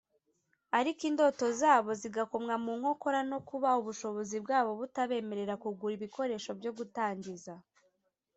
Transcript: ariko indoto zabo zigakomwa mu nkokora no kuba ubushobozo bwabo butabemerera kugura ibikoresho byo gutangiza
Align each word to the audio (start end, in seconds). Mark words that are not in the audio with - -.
ariko 0.79 1.01
indoto 1.09 1.45
zabo 1.61 1.89
zigakomwa 2.01 2.55
mu 2.63 2.71
nkokora 2.79 3.19
no 3.31 3.39
kuba 3.47 3.69
ubushobozo 3.79 4.35
bwabo 4.43 4.71
butabemerera 4.79 5.53
kugura 5.63 5.93
ibikoresho 5.97 6.51
byo 6.59 6.71
gutangiza 6.77 7.53